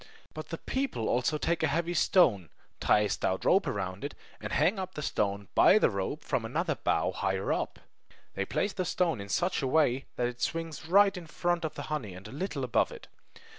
[0.33, 4.51] But the people also take a heavy stone, tie a stout rope around it, and
[4.51, 7.77] hang up the stone by the rope from another bough higher up.
[8.33, 11.75] They place the stone in such a way that it swings right in front of
[11.75, 13.09] the honey and a little above it.